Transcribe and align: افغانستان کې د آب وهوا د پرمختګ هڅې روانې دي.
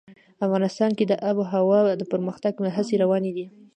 افغانستان 0.45 0.91
کې 0.97 1.05
د 1.07 1.13
آب 1.29 1.35
وهوا 1.39 1.79
د 1.99 2.03
پرمختګ 2.11 2.53
هڅې 2.77 2.95
روانې 3.03 3.31
دي. 3.37 3.45